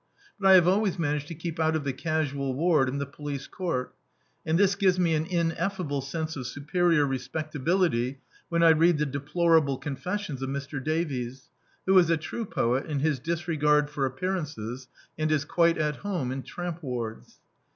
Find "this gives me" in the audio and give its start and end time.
4.57-5.13